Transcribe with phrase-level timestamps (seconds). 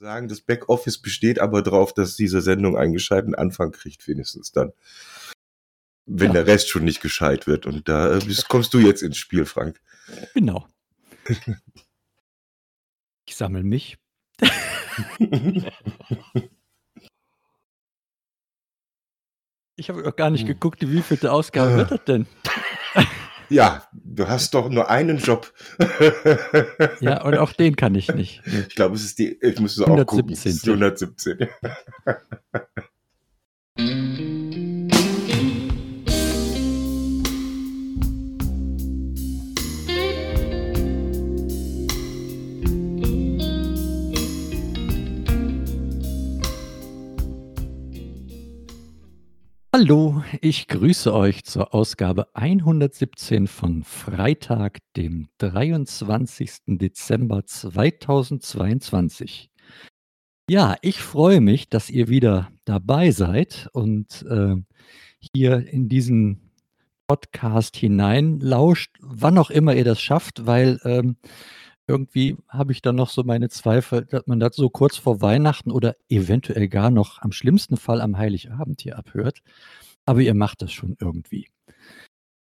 [0.00, 4.72] sagen, das Backoffice besteht aber darauf, dass diese Sendung einen gescheiten Anfang kriegt, wenigstens dann.
[6.06, 6.42] Wenn ja.
[6.42, 7.66] der Rest schon nicht gescheit wird.
[7.66, 9.80] Und da äh, kommst du jetzt ins Spiel, Frank.
[10.34, 10.66] Genau.
[13.26, 13.96] Ich sammle mich.
[19.76, 20.48] ich habe gar nicht hm.
[20.48, 22.26] geguckt, wie vielte Ausgabe wird das denn?
[23.50, 25.52] Ja, du hast doch nur einen Job.
[27.00, 28.42] ja, und auch den kann ich nicht.
[28.46, 30.36] Ich glaube, es ist die, ich muss es auch gucken.
[30.36, 31.48] 117.
[49.82, 56.50] Hallo, ich grüße euch zur Ausgabe 117 von Freitag, dem 23.
[56.66, 59.48] Dezember 2022.
[60.50, 64.56] Ja, ich freue mich, dass ihr wieder dabei seid und äh,
[65.34, 66.50] hier in diesen
[67.06, 71.16] Podcast hineinlauscht, wann auch immer ihr das schafft, weil ähm,
[71.90, 75.70] irgendwie habe ich dann noch so meine Zweifel, dass man das so kurz vor Weihnachten
[75.70, 79.40] oder eventuell gar noch am schlimmsten Fall am Heiligabend hier abhört.
[80.06, 81.48] Aber ihr macht das schon irgendwie.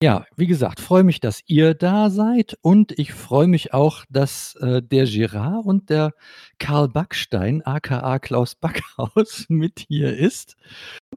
[0.04, 4.56] Ja, wie gesagt, freue mich, dass ihr da seid und ich freue mich auch, dass
[4.58, 6.14] äh, der Girard und der
[6.60, 10.56] Karl Backstein, aka Klaus Backhaus, mit hier ist.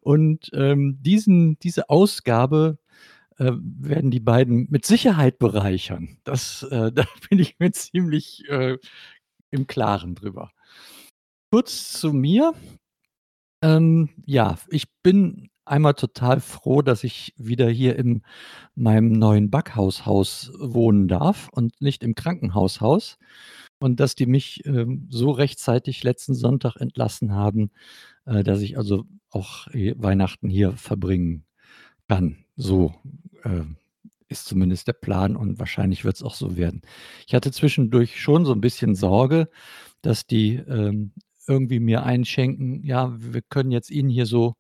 [0.00, 2.78] Und ähm, diesen, diese Ausgabe
[3.40, 6.18] äh, werden die beiden mit Sicherheit bereichern.
[6.24, 8.76] Das, äh, da bin ich mir ziemlich äh,
[9.50, 10.52] im Klaren drüber.
[11.50, 12.52] Kurz zu mir.
[13.62, 18.22] Ähm, ja, ich bin einmal total froh, dass ich wieder hier in
[18.74, 23.16] meinem neuen Backhaushaus wohnen darf und nicht im Krankenhaushaus.
[23.78, 27.70] Und dass die mich ähm, so rechtzeitig letzten Sonntag entlassen haben,
[28.26, 31.46] äh, dass ich also auch äh, Weihnachten hier verbringen
[32.10, 32.38] kann.
[32.56, 32.92] So
[33.44, 33.62] äh,
[34.26, 36.82] ist zumindest der Plan und wahrscheinlich wird es auch so werden.
[37.28, 39.48] Ich hatte zwischendurch schon so ein bisschen Sorge,
[40.02, 41.12] dass die ähm,
[41.46, 44.56] irgendwie mir einschenken, ja, wir können jetzt Ihnen hier so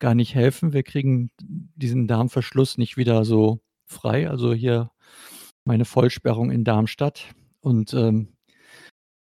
[0.00, 0.72] gar nicht helfen.
[0.72, 4.28] Wir kriegen diesen Darmverschluss nicht wieder so frei.
[4.28, 4.90] Also hier
[5.64, 7.26] meine Vollsperrung in Darmstadt
[7.60, 8.26] und ähm,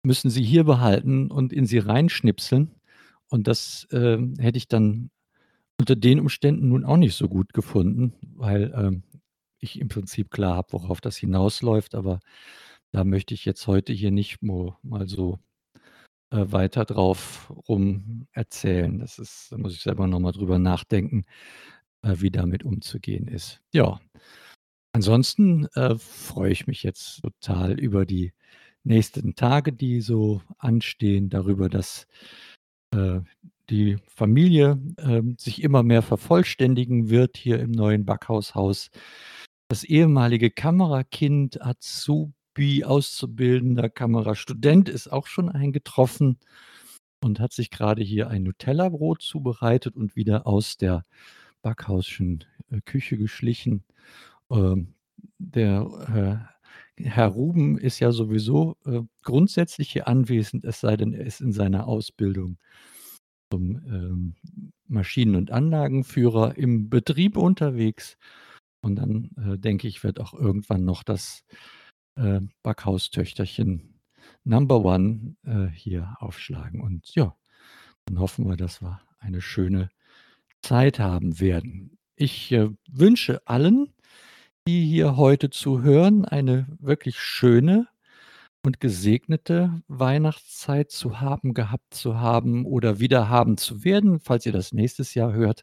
[0.03, 2.71] müssen Sie hier behalten und in Sie reinschnipseln.
[3.29, 5.11] Und das äh, hätte ich dann
[5.81, 9.03] unter den Umständen nun auch nicht so gut gefunden, weil ähm,
[9.61, 12.21] ich im Prinzip klar habe, worauf das hinausläuft, aber
[12.93, 14.77] da möchte ich jetzt heute hier nicht mal
[15.07, 15.39] so,
[16.31, 18.99] äh, weiter drauf rum erzählen.
[18.99, 21.25] Das ist da muss ich selber noch mal drüber nachdenken,
[22.03, 23.63] äh, wie damit umzugehen ist.
[23.73, 24.01] Ja.
[24.95, 28.33] Ansonsten, äh, freue ich mich jetzt total über die
[28.85, 32.07] nächsten Tage, die so anstehen, darüber, dass,
[32.93, 33.21] äh,
[33.71, 38.91] die Familie, ähm, sich immer mehr vervollständigen wird hier im neuen Backhaushaus.
[39.69, 46.39] Das ehemalige Kamerakind, Azubi, Auszubildender, Kamerastudent ist auch schon eingetroffen
[47.23, 51.03] und hat sich gerade hier ein Nutella-Brot zubereitet und wieder aus der
[51.63, 53.85] Backhausschen, äh, Küche geschlichen.
[54.51, 54.95] Ähm,
[55.39, 56.49] der,
[56.99, 61.41] äh, Herr Ruben ist ja sowieso, äh, grundsätzlich hier anwesend, es sei denn, er ist
[61.41, 62.59] in seiner Ausbildung
[63.51, 64.35] zum, ähm,
[64.89, 68.17] Maschinen und Anlagenführer im Betrieb unterwegs.
[68.83, 71.45] Und dann, äh, denke ich, wird auch irgendwann noch das,
[72.17, 74.01] äh, Backhaustöchterchen
[74.45, 76.81] Number One, äh, hier aufschlagen.
[76.81, 77.37] Und ja,
[78.07, 79.91] dann hoffen wir, dass wir eine schöne
[80.63, 81.99] Zeit haben werden.
[82.17, 83.93] Ich, äh, wünsche allen,
[84.67, 87.89] die hier heute zuhören, eine wirklich schöne
[88.67, 94.53] und gesegnete Weihnachtszeit zu haben, gehabt zu haben oder wieder haben zu werden, falls ihr
[94.53, 95.63] das nächstes Jahr hört.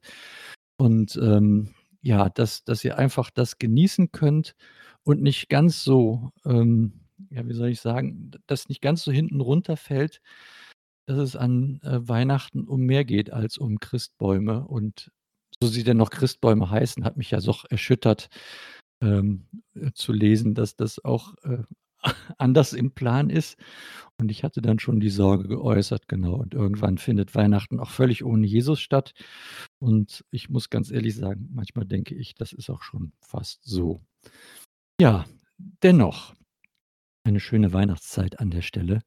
[0.78, 4.56] Und ähm, ja, dass, dass ihr einfach das genießen könnt
[5.04, 9.42] und nicht ganz so, ähm, ja, wie soll ich sagen, dass nicht ganz so hinten
[9.42, 10.22] runterfällt,
[11.06, 14.66] dass es an äh, Weihnachten um mehr geht als um Christbäume.
[14.66, 15.12] Und
[15.62, 18.30] so sie denn noch Christbäume heißen, hat mich ja doch erschüttert
[19.02, 21.64] ähm, äh, zu lesen, dass das auch äh,
[22.38, 23.58] anders im Plan ist.
[24.20, 26.36] Und ich hatte dann schon die Sorge geäußert, genau.
[26.36, 29.14] Und irgendwann findet Weihnachten auch völlig ohne Jesus statt.
[29.80, 34.02] Und ich muss ganz ehrlich sagen, manchmal denke ich, das ist auch schon fast so.
[35.02, 35.26] Ja,
[35.58, 36.34] dennoch
[37.24, 39.02] eine schöne Weihnachtszeit an der Stelle.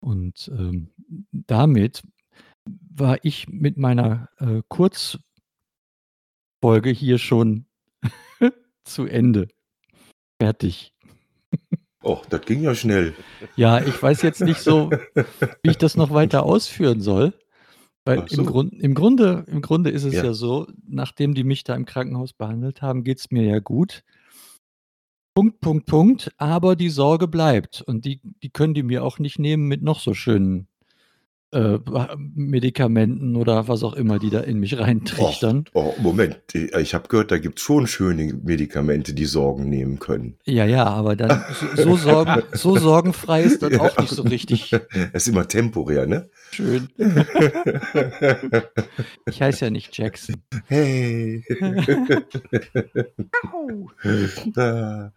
[0.00, 0.90] Und ähm,
[1.32, 2.02] damit
[2.64, 5.20] war ich mit meiner äh, Kurzfolge
[6.90, 7.66] hier schon
[8.84, 9.48] zu Ende.
[10.40, 10.94] Fertig.
[12.02, 13.14] Oh, das ging ja schnell.
[13.56, 14.90] Ja, ich weiß jetzt nicht so,
[15.62, 17.34] wie ich das noch weiter ausführen soll.
[18.06, 18.40] Weil so.
[18.40, 20.24] im, Grund, im, Grunde, im Grunde ist es ja.
[20.24, 20.32] Ja.
[20.32, 24.02] so, nachdem die mich da im Krankenhaus behandelt haben, geht es mir ja gut.
[25.34, 26.32] Punkt, Punkt, Punkt.
[26.38, 27.82] Aber die Sorge bleibt.
[27.82, 30.69] Und die, die können die mir auch nicht nehmen mit noch so schönen
[31.52, 31.78] äh,
[32.16, 35.64] Medikamenten oder was auch immer, die da in mich reintrichtern.
[35.74, 40.36] Oh, Moment, ich habe gehört, da gibt es schon schöne Medikamente, die Sorgen nehmen können.
[40.44, 41.44] Ja, ja, aber dann
[41.76, 44.80] so, so, sorgen, so sorgenfrei ist das auch nicht so richtig Das
[45.12, 46.30] ist immer temporär, ne?
[46.52, 46.88] schön.
[49.26, 50.36] Ich heiße ja nicht Jackson.
[50.66, 51.44] Hey.
[54.56, 55.12] Ah,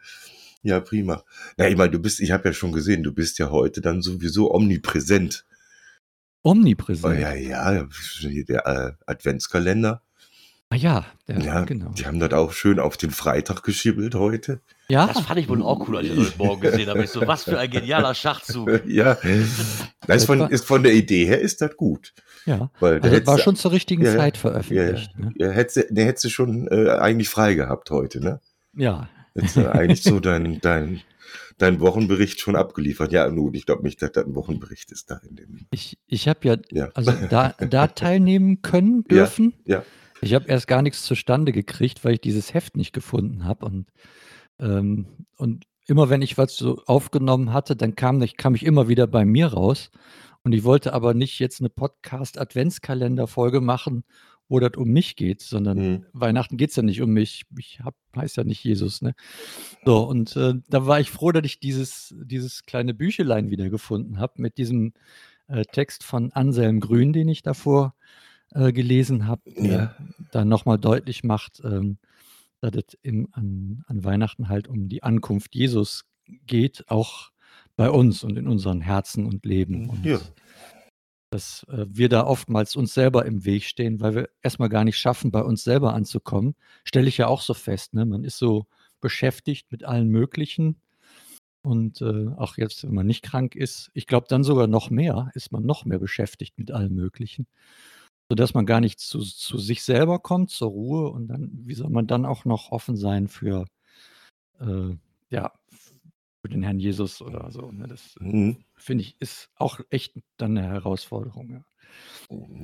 [0.62, 1.24] ja, prima.
[1.58, 4.02] Na, ich meine, du bist, ich habe ja schon gesehen, du bist ja heute dann
[4.02, 5.46] sowieso omnipräsent.
[6.44, 7.20] Oh, Omnipräsent.
[7.20, 7.88] ja, ja,
[8.24, 10.02] der äh, Adventskalender.
[10.70, 11.90] Ah ja, der, Ja, genau.
[11.92, 14.60] die haben das auch schön auf den Freitag geschibbelt heute.
[14.90, 17.04] Ja, Das fand ich wohl auch cool, als ich das heute Morgen gesehen habe.
[17.04, 18.82] Ich so, was für ein genialer Schachzug.
[18.88, 19.18] Ja,
[20.08, 22.14] das ist von, ist von der Idee her ist das gut.
[22.46, 22.70] ja.
[22.80, 24.18] Weil Also war schon zur richtigen Ja, ja.
[24.18, 25.18] Zeit ja, veröffentlicht.
[25.20, 25.32] Ne?
[25.38, 28.40] ja, hättest, du- der hättest du schon äh, eigentlich frei gehabt heute, ne?
[28.76, 29.08] Ja.
[29.36, 31.02] Hättest du eigentlich so dein, dein,
[31.58, 33.12] dein Wochenbericht schon abgeliefert.
[33.12, 35.66] Ja, nun, ich glaube nicht, dass das ein Wochenbericht ist da in dem.
[35.72, 36.90] Ich, ich habe ja, Ja.
[36.94, 39.54] also da, da teilnehmen können Ja, dürfen.
[39.66, 39.84] ja.
[40.22, 43.66] Ich habe erst gar nichts zustande gekriegt, weil ich dieses Heft nicht gefunden habe.
[43.66, 43.88] Und,
[44.60, 45.06] ähm,
[45.36, 49.06] und immer wenn ich was so aufgenommen hatte, dann kam ich, kam ich immer wieder
[49.08, 49.92] bei mir raus.
[50.44, 54.04] Und ich wollte aber nicht jetzt eine Podcast-Adventskalender-Folge machen,
[54.54, 56.06] wo das um mich geht, sondern Mhm.
[56.14, 57.44] Weihnachten geht es ja nicht um mich.
[57.58, 59.16] Ich hab, heißt ja nicht Jesus, ne?
[59.84, 64.34] So, und äh, da war ich froh, dass ich dieses, dieses kleine Büchelein wiedergefunden habe
[64.40, 64.94] mit diesem
[65.48, 67.96] äh, Text von Anselm Grün, den ich davor
[68.52, 69.98] äh, gelesen habe, der Ja.
[70.32, 71.98] dann nochmal deutlich macht, ähm,
[72.62, 76.06] dass es an, an Weihnachten halt um die Ankunft Jesus
[76.46, 77.32] geht, auch
[77.76, 79.90] bei uns und in unseren Herzen und Leben.
[79.90, 80.20] Und Ja.
[81.34, 84.98] Dass äh, wir da oftmals uns selber im Weg stehen, weil wir erstmal gar nicht
[84.98, 86.56] schaffen, bei uns selber anzukommen.
[86.84, 87.94] Stelle ich ja auch so fest.
[87.96, 88.06] Ne?
[88.06, 88.68] Man ist so
[89.02, 90.80] beschäftigt mit allen möglichen.
[91.64, 95.32] Und äh, auch jetzt, wenn man nicht krank ist, ich glaube dann sogar noch mehr,
[95.34, 97.48] ist man noch mehr beschäftigt mit allem Möglichen.
[98.30, 101.10] Sodass man gar nicht zu, zu sich selber kommt, zur Ruhe.
[101.10, 103.66] Und dann, wie soll man dann auch noch offen sein für,
[104.60, 104.96] äh,
[105.30, 105.52] ja,
[106.44, 107.72] für den Herrn Jesus oder so.
[107.72, 107.88] Ne?
[107.88, 108.58] Das Mhm.
[108.76, 111.50] finde ich, ist auch echt dann eine Herausforderung.
[111.50, 111.64] Ja.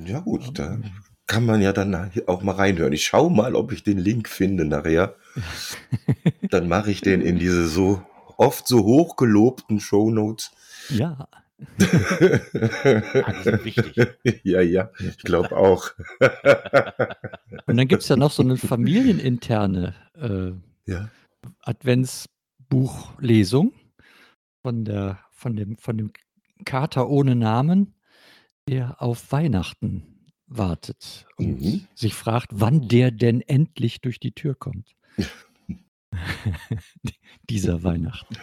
[0.04, 0.84] Ja gut, da Ähm,
[1.26, 2.92] kann man ja dann auch mal reinhören.
[2.92, 5.14] Ich schaue mal, ob ich den Link finde nachher.
[6.50, 8.02] Dann mache ich den in diese so
[8.36, 10.50] oft so hochgelobten Shownotes.
[10.90, 11.26] ja,
[11.80, 13.94] Ah, wichtig.
[14.42, 15.90] ja, ja, ich glaube auch.
[17.66, 21.08] und dann gibt es ja noch so eine familieninterne äh, ja.
[22.70, 23.72] Adventsbuchlesung
[24.62, 26.12] von, der, von, dem, von dem
[26.64, 27.94] Kater ohne Namen,
[28.68, 31.86] der auf Weihnachten wartet und Mhm.
[31.94, 34.94] sich fragt, wann der denn endlich durch die Tür kommt.
[37.48, 38.36] Dieser Weihnachten.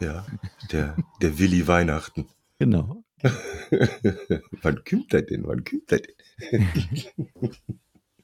[0.00, 0.26] Ja,
[0.72, 2.26] der, der Willi Weihnachten.
[2.58, 3.04] Genau.
[4.62, 5.46] Wann kommt er denn?
[5.46, 6.66] Wann kommt er denn?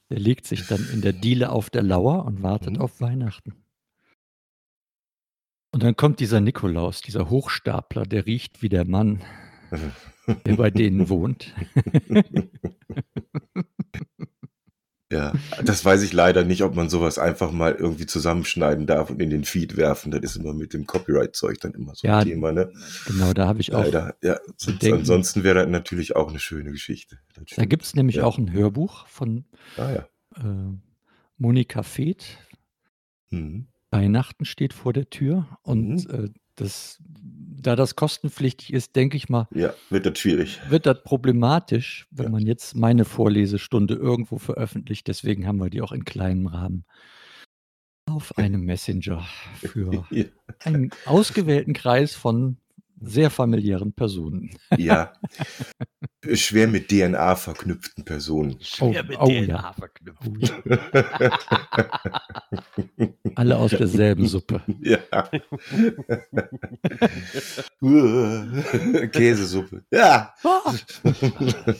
[0.09, 2.81] Der legt sich dann in der Diele auf der Lauer und wartet Mhm.
[2.81, 3.55] auf Weihnachten.
[5.77, 9.21] Und dann kommt dieser Nikolaus, dieser Hochstapler, der riecht wie der Mann,
[10.47, 11.53] der bei denen wohnt.
[15.13, 19.21] Ja, das weiß ich leider nicht, ob man sowas einfach mal irgendwie zusammenschneiden darf und
[19.21, 20.11] in den Feed werfen.
[20.13, 22.73] Das ist immer mit dem Copyright-Zeug dann immer so Ja, ein Thema, ne?
[23.07, 23.85] Genau, da habe ich auch.
[23.85, 24.39] Leider, ja.
[24.57, 27.19] Sonst, ansonsten wäre das natürlich auch eine schöne Geschichte.
[27.55, 28.25] Da gibt es nämlich Ja.
[28.25, 29.45] auch ein Hörbuch von
[29.77, 30.09] Ah ja.
[30.43, 30.73] äh,
[31.37, 32.39] Monika Feeth.
[33.29, 33.67] Mhm.
[34.01, 35.47] Weihnachten steht vor der Tür.
[35.63, 40.61] Und äh, das, da das kostenpflichtig ist, denke ich mal, Ja, wird das schwierig.
[40.69, 42.31] wird das problematisch, wenn Ja.
[42.31, 45.07] man jetzt meine Vorlesestunde irgendwo veröffentlicht.
[45.09, 46.85] Deswegen haben wir die auch in kleinem Rahmen
[48.09, 49.27] auf einem Messenger
[49.57, 50.25] für Ja.
[50.65, 52.59] einen ausgewählten Kreis von
[53.07, 54.51] sehr familiären Personen.
[54.77, 55.13] ja.
[56.35, 58.59] Schwer mit DNA verknüpften Personen.
[58.61, 59.73] Schwer Oh, mit oh, DNA ja.
[59.73, 60.53] verknüpft.
[63.35, 64.63] Alle aus derselben Suppe.
[64.81, 64.99] Ja.
[69.09, 69.85] Käsesuppe.
[69.91, 70.35] Ja.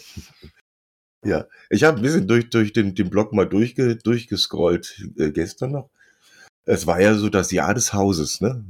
[1.25, 1.47] ja.
[1.71, 5.91] Ich habe ein bisschen durch, durch den, den Blog mal durchge, durchgescrollt äh, gestern noch.
[6.65, 8.65] Es war ja so das Jahr des Hauses, ne?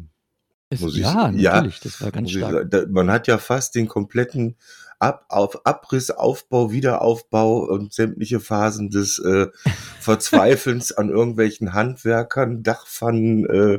[0.70, 2.52] Es, Muss ich- ja, ja, natürlich, das war ganz ich stark.
[2.52, 4.56] sagen, da, man hat ja fast den kompletten
[4.98, 9.46] Ab, auf Abriss, Aufbau, Wiederaufbau und sämtliche Phasen des äh,
[10.00, 13.78] Verzweifelns an irgendwelchen Handwerkern, Dachpfannen, äh,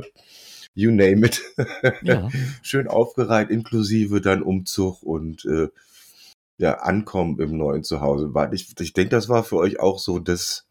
[0.74, 1.42] you name it.
[2.02, 2.28] Ja.
[2.62, 5.68] Schön aufgereiht, inklusive dann Umzug und äh,
[6.56, 8.32] ja, Ankommen im neuen Zuhause.
[8.52, 10.66] Ich ich denke, das war für euch auch so das,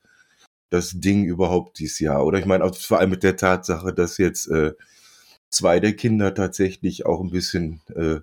[0.69, 2.25] das Ding überhaupt dieses Jahr.
[2.25, 4.73] Oder ich meine, vor allem mit der Tatsache, dass jetzt äh,
[5.49, 8.19] zwei der Kinder tatsächlich auch ein bisschen äh,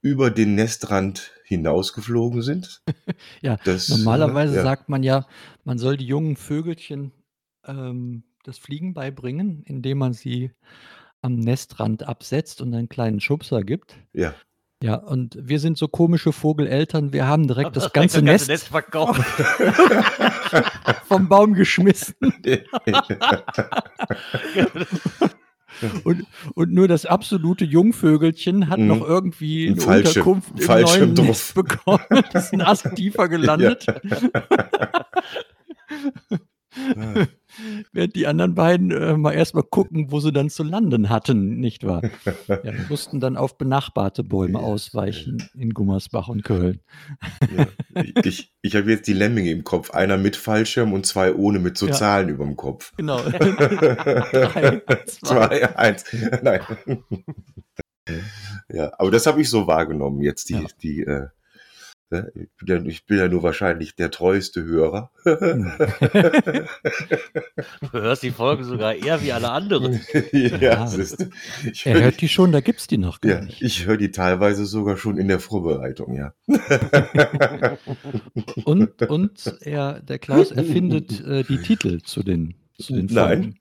[0.00, 2.82] über den Nestrand hinausgeflogen sind.
[3.40, 4.62] Ja, Das, Normalerweise äh, ja.
[4.62, 5.26] sagt man ja,
[5.64, 7.12] man soll die jungen Vögelchen
[7.66, 10.52] ähm, das Fliegen beibringen, indem man sie
[11.20, 13.96] am Nestrand absetzt und einen kleinen Schubser gibt.
[14.12, 14.34] Ja.
[14.80, 18.68] Ja, und wir sind so komische Vogeleltern, wir haben direkt das Direkt ganze Nest Nest
[18.68, 19.20] verkauft.
[21.08, 22.14] vom Baum geschmissen
[26.04, 28.86] und, und nur das absolute Jungvögelchen hat Mhm.
[28.86, 31.14] noch irgendwie Ein eine Fallschirm- Unterkunft im Fallschirm neuen
[31.54, 32.04] bekommen.
[32.32, 33.86] Das ist ein Ast tiefer gelandet.
[33.86, 33.96] Ja.
[37.92, 41.84] Während die anderen beiden äh, mal erstmal gucken, wo sie dann zu landen hatten, nicht
[41.84, 42.02] wahr?
[42.48, 46.80] Ja, die mussten dann auf benachbarte Bäume ausweichen in Gummersbach und Köln.
[47.56, 47.66] Ja.
[48.24, 49.90] Ich, ich habe jetzt die Lemminge im Kopf.
[49.90, 51.92] Einer mit Fallschirm und zwei ohne mit so Ja.
[51.92, 52.92] Zahlen über dem Kopf.
[52.96, 53.18] Genau.
[53.22, 55.06] Drei, zwei.
[55.06, 56.04] Zwei, eins.
[56.42, 56.60] Nein.
[58.70, 61.28] Ja, aber das habe ich so wahrgenommen jetzt, die, die, äh,
[62.10, 65.10] ich bin, ja, ich bin ja nur wahrscheinlich der treueste Hörer.
[65.24, 65.72] Hm.
[67.80, 70.00] Du hörst die Folge sogar eher wie alle anderen.
[70.32, 70.92] ja, Ja.
[71.64, 73.62] ich Er hört die schon, da gibt's die noch gar ja, nicht.
[73.62, 76.32] ich höre die teilweise sogar schon in der Vorbereitung, ja.
[78.64, 83.26] Und, und er, der Klaus erfindet äh, die Titel zu den, zu den Nein.
[83.26, 83.58] Folgen.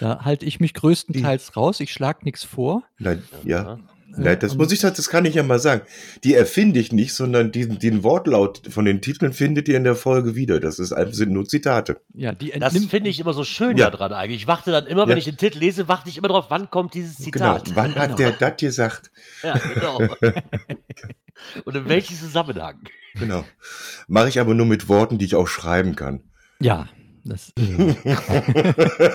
[0.00, 1.80] Da halte ich mich größtenteils raus.
[1.80, 2.84] Ich schlage nichts vor.
[2.98, 3.78] Nein, ja.
[4.16, 5.82] Nein, das muss ich, das kann ich ja mal sagen.
[6.24, 9.94] Die erfinde ich nicht, sondern diesen, den Wortlaut von den Titeln findet ihr in der
[9.94, 10.58] Folge wieder.
[10.60, 12.00] Das ist, sind nur Zitate.
[12.14, 13.90] Ja, die Das finde ich immer so schön Ja.
[13.90, 14.42] daran eigentlich.
[14.42, 15.18] Ich warte dann immer, wenn Ja.
[15.18, 17.58] ich den Titel lese, warte ich immer drauf, wann kommt dieses Genau.
[17.58, 17.76] Zitat.
[17.76, 19.10] Wann hat der das gesagt?
[19.42, 19.98] Ja, genau.
[21.64, 22.80] Und in welchem Zusammenhang?
[23.14, 23.44] Genau.
[24.08, 26.20] Mache ich aber nur mit Worten, die ich auch schreiben kann.
[26.60, 26.88] ja,
[27.24, 27.94] das äh,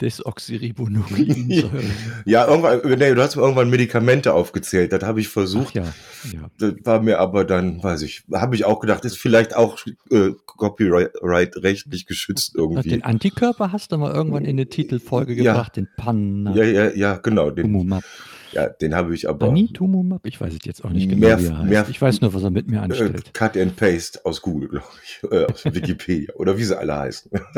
[0.00, 1.82] Desoxyribonukleinsäure.
[2.24, 4.92] ja, irgendwann, nee, du hast mir irgendwann Medikamente aufgezählt.
[4.92, 5.74] Das habe ich versucht.
[5.74, 5.84] ja,
[6.32, 6.50] ja.
[6.58, 9.78] Das war mir aber dann, weiß ich, habe ich auch gedacht, ist vielleicht auch
[10.10, 12.88] äh, copyright-rechtlich geschützt irgendwie.
[12.88, 15.52] Den Antikörper hast du mal irgendwann in eine Titelfolge Ja.
[15.52, 16.54] gebracht, den Panna.
[16.54, 17.50] Ja, ja, ja, genau.
[17.50, 18.04] Den, Tumumab.
[18.52, 20.26] Ja, den habe ich aber Panitumumab?
[20.26, 21.68] Ich weiß es jetzt auch nicht genau, Mehr- heißt.
[21.68, 23.32] mehr- ich weiß nur, was er mit mir äh, anstellt.
[23.34, 25.20] Cut and Paste aus Google, glaube ich.
[25.30, 26.32] Äh, aus Wikipedia.
[26.34, 27.30] Oder wie sie alle heißen.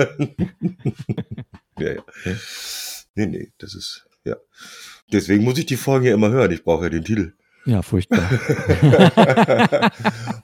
[1.78, 2.02] ja, ja.
[3.14, 4.36] Nee, nee, das ist, ja.
[5.12, 6.50] Deswegen muss ich die Folge ja immer hören.
[6.52, 7.32] Ich brauche ja den Titel.
[7.66, 8.20] Ja, furchtbar.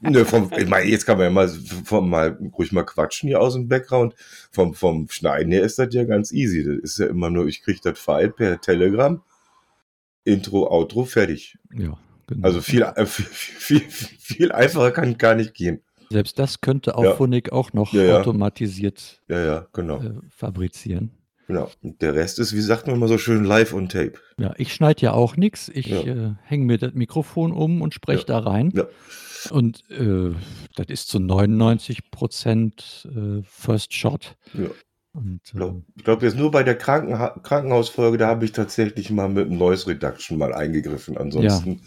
[0.03, 3.41] Nö, vom, ich meine, jetzt kann man ja mal, vom, mal ruhig mal quatschen hier
[3.41, 4.15] aus dem Background.
[4.51, 6.63] Vom, vom Schneiden her ist das ja ganz easy.
[6.65, 9.23] Das ist ja immer nur, ich kriege das File per Telegram.
[10.27, 11.57] Intro, Outro, fertig.
[11.73, 12.47] ja, genau.
[12.47, 13.81] Also viel, äh, viel, viel,
[14.19, 15.81] viel einfacher kann gar nicht gehen.
[16.11, 17.15] Selbst das könnte auch Ja.
[17.15, 18.19] Phonik auch noch Ja, ja.
[18.21, 20.01] automatisiert Ja, ja, genau.
[20.03, 21.11] äh, fabrizieren.
[21.49, 21.71] genau.
[21.83, 24.15] Und der Rest ist, wie sagt man immer so schön, live on tape.
[24.39, 25.69] Ja, ich schneide ja auch nichts.
[25.69, 28.71] Ich äh, hänge mir das Mikrofon um und spreche da rein.
[28.75, 28.85] Ja.
[29.51, 30.33] Und äh,
[30.75, 34.37] das ist zu 99 Prozent äh, First Shot.
[34.55, 34.67] Ja.
[35.17, 39.29] Und, Ich glaube, glaub jetzt nur bei der Krankenha Krankenhausfolge, da habe ich tatsächlich mal
[39.29, 41.17] mit dem Noise Reduction mal eingegriffen.
[41.17, 41.81] Ansonsten,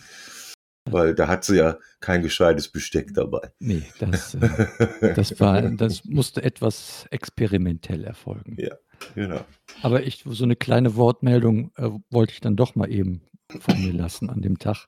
[0.85, 3.51] weil da hat sie ja kein gescheites Besteck dabei.
[3.59, 8.55] nee, das, äh, das, war, das musste etwas experimentell erfolgen.
[8.57, 8.75] Ja.
[9.13, 9.45] Genau.
[9.83, 13.21] Aber ich, so eine kleine Wortmeldung äh, wollte ich dann doch mal eben
[13.59, 14.87] von mir lassen an dem Tag.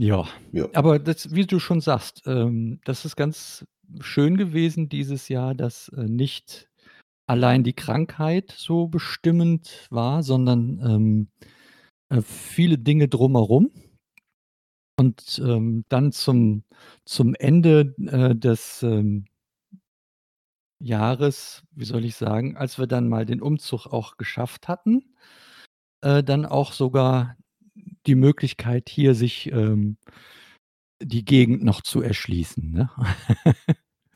[0.00, 0.68] Ja, Ja.
[0.74, 3.64] aber das, wie du schon sagst, ähm, das ist ganz
[4.00, 6.68] schön gewesen dieses Jahr, dass äh, nicht
[7.26, 11.28] allein die Krankheit so bestimmend war, sondern ähm,
[12.10, 13.70] äh, viele Dinge drumherum.
[14.98, 16.64] Und ähm, dann zum,
[17.04, 19.26] zum Ende äh, des ähm,
[20.80, 25.14] Jahres, wie soll ich sagen, als wir dann mal den Umzug auch geschafft hatten,
[26.02, 27.37] äh, dann auch sogar
[28.08, 29.98] die Möglichkeit hier sich ähm,
[31.00, 32.72] die Gegend noch zu erschließen.
[32.72, 32.90] Ne?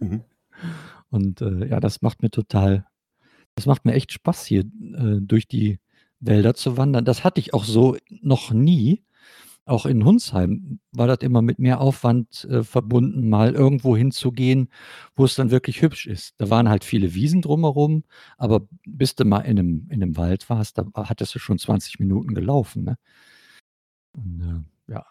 [0.00, 0.24] Mhm.
[1.10, 2.86] Und äh, ja, das macht mir total,
[3.54, 5.78] das macht mir echt Spaß hier äh, durch die
[6.20, 7.04] Wälder zu wandern.
[7.04, 9.04] Das hatte ich auch so noch nie.
[9.64, 14.68] Auch in Hunsheim war das immer mit mehr Aufwand äh, verbunden, mal irgendwo hinzugehen,
[15.14, 16.34] wo es dann wirklich hübsch ist.
[16.38, 18.02] Da waren halt viele Wiesen drumherum,
[18.38, 22.00] aber bis du mal in einem, in einem Wald warst, da hattest du schon 20
[22.00, 22.84] Minuten gelaufen.
[22.84, 22.98] Ne?
[24.14, 24.40] Und,
[24.88, 25.06] äh, ja,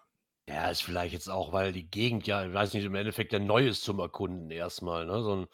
[0.49, 3.39] Ja, ist vielleicht jetzt auch, weil die Gegend ja, ich weiß nicht, im Endeffekt ja
[3.39, 5.05] neu ist zum Erkunden erstmal.
[5.05, 5.21] Ne?
[5.23, 5.47] So ein,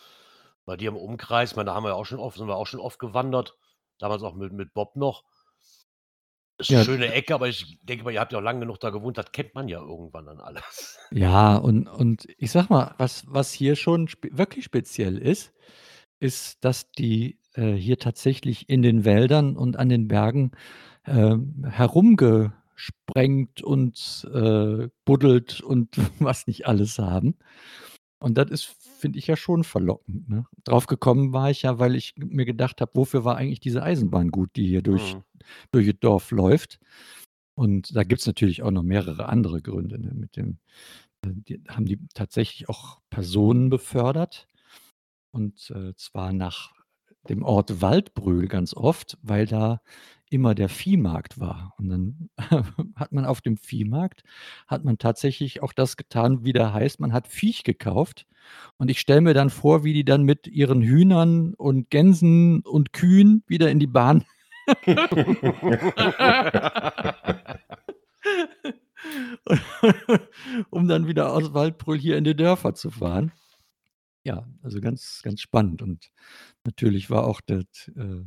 [0.66, 2.68] bei dir im Umkreis, meine, da haben wir ja auch schon oft, sind wir auch
[2.68, 3.58] schon oft gewandert.
[4.00, 5.24] damals auch mit mit Bob noch.
[6.60, 6.84] Ist 'ne Ja.
[6.84, 9.32] schöne Ecke, aber ich denke mal, ihr habt ja auch lang genug da gewohnt, das
[9.32, 11.00] kennt man ja irgendwann dann alles.
[11.12, 15.54] Ja, und und ich sage mal, was was hier schon spe wirklich speziell ist,
[16.20, 20.52] ist, dass die, äh, hier tatsächlich in den Wäldern und an den Bergen,
[21.06, 21.66] ähm,
[22.78, 27.36] herumgesprengt und, äh, buddelt und was nicht alles haben.
[28.20, 28.66] Und das ist,
[29.00, 30.46] finde ich ja schon verlockend, ne?
[30.64, 34.32] Drauf gekommen war ich ja, weil ich mir gedacht habe: „Wofür war eigentlich diese Eisenbahn
[34.32, 35.24] gut, die hier durch Mhm.
[35.72, 36.80] durch das Dorf läuft?“
[37.56, 40.14] Und da gibt's natürlich auch noch mehrere andere Gründe, ne?
[40.16, 40.60] Mit dem
[41.26, 44.48] äh, die haben die tatsächlich auch Personen befördert
[45.32, 46.74] und, äh, zwar nach
[47.30, 49.82] dem Ort Waldbröl ganz oft, weil da
[50.30, 51.74] immer der Viehmarkt war.
[51.78, 52.30] Und dann
[52.96, 54.24] hat man auf dem Viehmarkt
[54.68, 58.26] hat man tatsächlich auch das getan, wie der heißt, man hat Viech gekauft.
[58.78, 62.94] Und ich stelle mir dann vor, wie die dann mit ihren Hühnern und Gänsen und
[62.94, 64.24] Kühen wieder in die Bahn
[70.70, 73.32] um dann wieder aus Waldbröl hier in die Dörfer zu fahren.
[74.24, 76.12] Ja, also ganz ganz spannend und
[76.66, 77.64] natürlich war auch das,
[77.96, 78.26] äh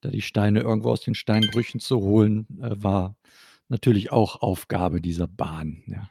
[0.00, 3.16] da die Steine irgendwo aus den Steinbrüchen zu holen, äh, war
[3.68, 6.08] natürlich auch Aufgabe dieser Bahn, ja.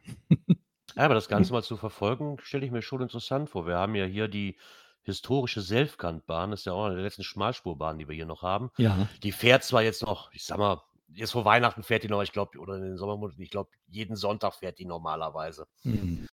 [0.95, 3.67] Ja, aber das Ganze mal zu verfolgen, stelle ich mir schon interessant vor.
[3.67, 4.57] Wir haben ja hier die
[5.03, 8.71] historische Selfkantbahn, das ist ja auch eine der letzten Schmalspurbahnen, die wir hier noch haben.
[8.77, 9.07] Ja.
[9.23, 10.81] Die fährt zwar jetzt noch, ich sage mal
[11.13, 14.15] jetzt vor Weihnachten fährt die noch, ich glaube oder in den Sommermonaten, ich glaube, jeden
[14.15, 15.67] Sonntag fährt die normalerweise.
[15.83, 16.27] Mhm.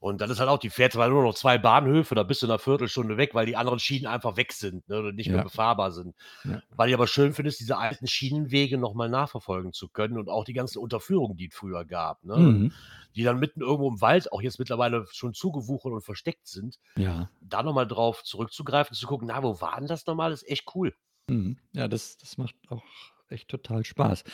[0.00, 2.46] Und dann ist halt auch die fährt zwar nur noch 2 Bahnhöfe, da bist du
[2.46, 5.40] in 'ner Viertelstunde weg, weil die anderen Schienen einfach weg sind, ne, und nicht mehr
[5.40, 5.42] Ja.
[5.42, 6.14] befahrbar sind.
[6.44, 6.62] Ja.
[6.70, 10.28] Was ich aber schön finde, ist, diese alten Schienenwege noch mal nachverfolgen zu können und
[10.30, 12.48] auch die ganzen Unterführungen, die es früher gab, ne?
[12.48, 12.78] Mhm.
[13.16, 16.78] Die dann mitten irgendwo im Wald auch jetzt mittlerweile schon zugewuchert und versteckt sind.
[16.96, 17.30] Ja.
[17.40, 20.66] Da noch mal drauf zurückzugreifen, zu gucken: „Na, wo war denn das nochmal?“ Ist echt
[20.76, 20.94] cool.
[21.28, 21.58] Mhm.
[21.74, 22.84] Ja, das das macht auch
[23.32, 24.24] echt total Spaß.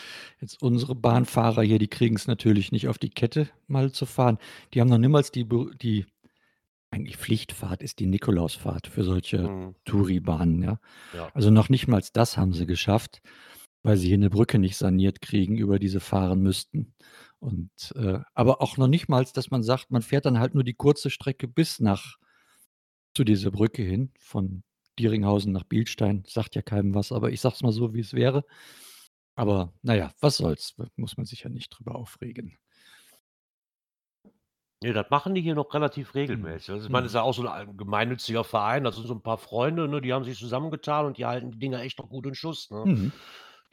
[0.40, 4.38] Jetzt unsere Bahnfahrer hier, die kriegen's natürlich nicht auf die Kette, mal zu fahren.
[4.74, 6.06] Die haben noch niemals die Be die
[6.90, 9.74] eigentlich Pflichtfahrt ist die Nikolausfahrt für solche Mhm.
[9.86, 10.80] Touribahnen, ja.
[11.12, 11.34] Ja.
[11.34, 13.22] Also, noch nicht mal das haben sie geschafft,
[13.84, 16.94] weil sie hier 'ne Brücke nicht saniert kriegen, über die sie fahren müssten.
[17.40, 20.64] Und, äh aber auch noch nicht mal, dass man sagt, man fährt dann halt nur
[20.64, 22.16] die kurze Strecke bis nach
[23.16, 24.64] zu dieser Brücke hin, von
[24.98, 26.24] Dieringhausen nach Bilstein.
[26.26, 28.44] Sagt ja keinem was, aber ich sage es mal so, wie es wäre.
[29.36, 30.76] Aber na ja, was soll's?
[30.96, 32.58] Muss man sich ja nicht drüber aufregen.
[34.82, 36.54] Ne, das machen die hier noch relativ Mhm.
[36.54, 36.70] regelmäßig.
[36.70, 37.16] Also, ich meine, das ist Mhm.
[37.16, 38.84] ja auch so ein gemeinnütziger Verein.
[38.84, 41.58] Das sind so 'n paar Freunde, ne, die haben sich zusammengetan und die halten die
[41.58, 42.90] Dinger echt noch gut in Schuss, ne?
[42.90, 43.14] Mhm.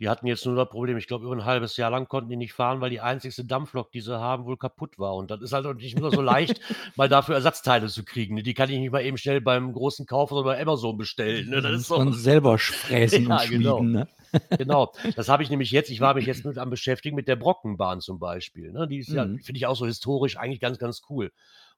[0.02, 2.36] Die hatten jetzt nur das Problem, ich glaube, über 'n halbes Jahr lang konnten die
[2.36, 5.16] nicht fahren, weil die einzigste Dampflok, die sie haben, wohl kaputt war.
[5.16, 6.60] Und das ist halt auch nicht immer so leicht,
[6.96, 8.44] mal dafür Ersatzteile zu kriegen, ne?
[8.44, 11.62] Die kann ich nicht mal eben schnell beim großen Kaufhaus oder bei Amazon bestellen, ne?
[11.62, 13.88] Da Das ist muss so man selber fräsen und Ja, genau.
[13.88, 14.08] schmieden, ne?
[14.58, 14.94] Genau.
[15.16, 18.02] Das habe ich nämlich jetzt ich war mich jetzt mit am beschäftigen mit der Brockenbahn
[18.02, 18.88] zum Beispiel, ne?
[18.88, 19.42] Die ist ja Mhm.
[19.42, 21.32] finde ich auch so historisch eigentlich ganz, ganz cool.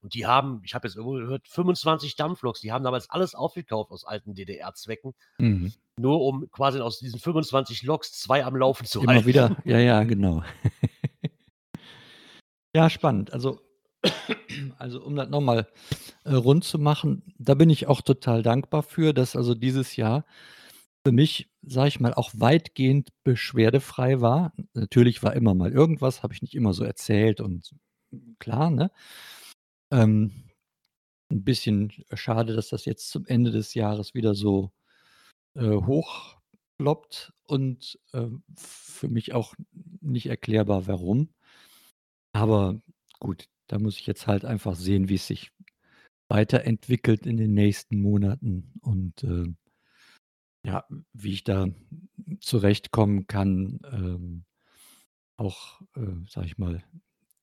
[0.04, 2.60] Und die haben ich habe jetzt irgendwo gehört, 25 Dampfloks.
[2.62, 5.74] Die haben damals alles aufgekauft aus alten DDR-Zwecken, Mhm.
[5.98, 9.28] nur um quasi aus diesen 25 Loks 2 am Laufen zu Immer halten.
[9.28, 10.44] wieder ja, ja, genau.
[12.76, 13.32] Ja, spannend.
[13.32, 13.62] Also
[14.78, 15.68] also, um das noch mal,
[16.26, 20.26] äh, rund zu machen, da bin ich auch total dankbar für, dass also dieses Jahr
[21.06, 24.54] für mich, sage ich mal, auch weitgehend beschwerdefrei war.
[24.74, 27.76] Natürlich war immer mal irgendwas, habe ich nicht immer so erzählt und
[28.39, 28.92] klar, ne?
[29.93, 30.32] Ähm,
[31.32, 34.71] 'n bisschen schade, dass das jetzt zum Ende des Jahres wieder so,
[35.56, 39.56] äh, hochploppt und, ähm, für mich auch
[40.01, 41.29] nicht erklärbar, warum.
[42.36, 42.79] Aber
[43.19, 45.51] gut, da muss ich jetzt halt einfach sehen, wie's sich
[46.29, 49.53] weiterentwickelt in den nächsten Monaten und, äh,
[50.65, 51.67] ja, wie ich da
[52.39, 54.45] zurechtkommen kann, ähm,
[55.38, 56.84] auch, äh, sage ich mal,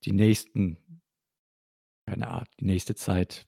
[0.04, 0.78] die nächsten
[2.10, 3.46] keine Art die nächste Zeit,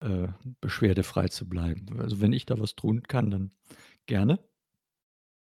[0.00, 0.28] äh,
[0.60, 2.00] beschwerdefrei zu bleiben.
[2.00, 3.50] Also, wenn ich da was tun kann, dann
[4.06, 4.38] gerne.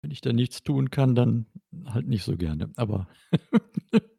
[0.03, 1.47] Wenn ich da nichts tun kann, dann
[1.87, 2.71] halt nicht so gerne.
[2.77, 3.09] Aber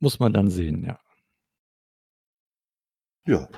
[0.00, 1.00] muss man dann sehen, ja.
[3.26, 3.48] Ja.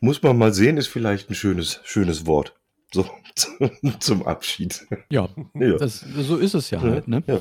[0.00, 2.54] Muss man mal sehen, ist vielleicht 'n schönes schönes Wort.
[2.92, 3.04] So
[4.00, 4.86] zum Abschied.
[5.10, 5.76] Ja, Ja.
[5.76, 7.22] das so ist es ja Ja, halt, ne?
[7.26, 7.40] ja.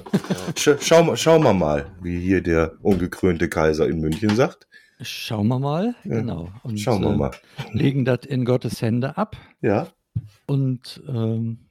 [0.56, 4.68] Sch schau schauen wir mal, wie hier der ungekrönte Kaiser in München sagt.
[5.02, 6.52] Schauen wir mal, Ja, genau.
[6.64, 7.32] Und, schauen wir äh, mal.
[7.72, 9.38] legen das in Gottes Hände ab.
[9.62, 9.94] Ja.
[10.48, 11.70] Und, ähm,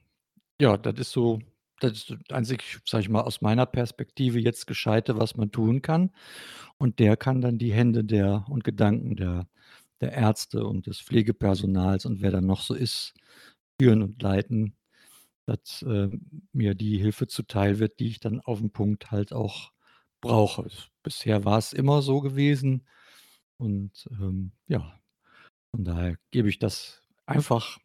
[0.61, 1.41] ja, das ist so
[1.81, 5.83] das ist das einzig, sage ich mal, aus meiner Perspektive jetzt Gescheite, was man tun
[5.83, 6.11] kann.
[6.79, 9.49] Und der kann dann die Hände der und Gedanken der
[10.01, 13.15] der Ärzte und des Pflegepersonals und wer da noch so ist,
[13.81, 14.77] führen und leiten.
[15.47, 16.11] dass äh,
[16.53, 19.73] mir die Hilfe zuteil wird, die ich dann auf dem Punkt halt auch
[20.21, 20.69] brauche.
[21.03, 22.87] Bisher war es immer so gewesen
[23.59, 24.99] und ähm, ja,
[25.71, 27.79] von daher gebe ich das einfach,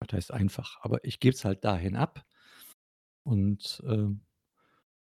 [0.00, 2.26] was heißt einfach, aber ich gebe es halt dahin ab
[3.24, 4.08] und äh,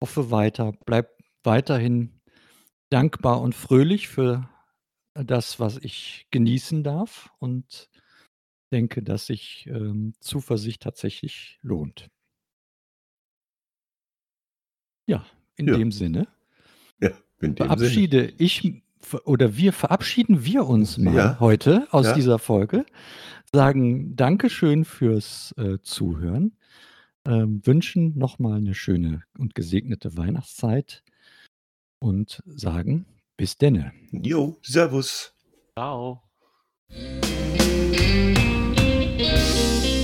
[0.02, 1.10] hoffe weiter, bleib
[1.44, 2.20] weiterhin
[2.90, 4.48] dankbar und fröhlich für
[5.14, 7.90] das, was ich genießen darf und
[8.72, 12.08] denke, dass sich ähm, Zuversicht tatsächlich lohnt.
[15.08, 15.24] Ja,
[15.56, 15.78] in Ja.
[15.78, 16.26] dem Sinne
[17.00, 17.78] Ja, in dem Sinne.
[17.78, 18.82] verabschiede ich
[19.24, 21.36] oder wir verabschieden wir uns mal Ja.
[21.40, 22.14] heute aus Ja.
[22.14, 22.84] dieser Folge,
[23.52, 26.56] sagen Dankeschön fürs äh, Zuhören,
[27.26, 31.02] ähm, wünschen nochmal eine schöne und gesegnete Weihnachtszeit
[31.98, 33.92] und sagen bis denne.
[34.12, 35.32] Jo, Servus.
[35.78, 36.22] Ciao.
[39.18, 39.95] Thank